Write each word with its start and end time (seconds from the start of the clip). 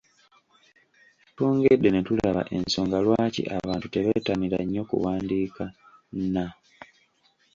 Twongedde 1.35 1.89
ne 1.91 2.01
tulaba 2.07 2.41
ensonga 2.55 2.97
lwaki 3.05 3.41
abantu 3.57 3.85
tebettanira 3.93 4.57
nnyo 4.63 4.83
kuwandiika. 4.89 5.63
n 6.33 6.35